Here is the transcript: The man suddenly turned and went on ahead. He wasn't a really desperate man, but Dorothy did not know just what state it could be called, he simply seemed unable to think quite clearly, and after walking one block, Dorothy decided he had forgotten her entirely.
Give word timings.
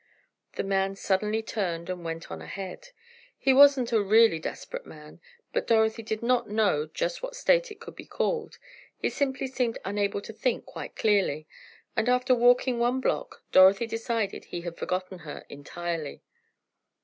The 0.55 0.63
man 0.63 0.95
suddenly 0.95 1.43
turned 1.43 1.87
and 1.87 2.03
went 2.03 2.31
on 2.31 2.41
ahead. 2.41 2.87
He 3.37 3.53
wasn't 3.53 3.91
a 3.91 4.01
really 4.01 4.39
desperate 4.39 4.87
man, 4.87 5.21
but 5.53 5.67
Dorothy 5.67 6.01
did 6.01 6.23
not 6.23 6.49
know 6.49 6.87
just 6.91 7.21
what 7.21 7.35
state 7.35 7.69
it 7.69 7.79
could 7.79 7.95
be 7.95 8.07
called, 8.07 8.57
he 8.97 9.11
simply 9.11 9.45
seemed 9.45 9.77
unable 9.85 10.19
to 10.21 10.33
think 10.33 10.65
quite 10.65 10.95
clearly, 10.95 11.47
and 11.95 12.09
after 12.09 12.33
walking 12.33 12.79
one 12.79 12.99
block, 12.99 13.43
Dorothy 13.51 13.85
decided 13.85 14.45
he 14.45 14.61
had 14.61 14.75
forgotten 14.75 15.19
her 15.19 15.45
entirely. 15.49 16.23